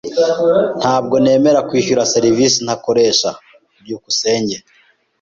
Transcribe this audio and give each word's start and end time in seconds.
Ntabwo 0.79 1.15
nemera 1.23 1.59
kwishyura 1.69 2.09
serivisi 2.13 2.57
ntakoresha. 2.65 3.29
byukusenge 3.83 4.57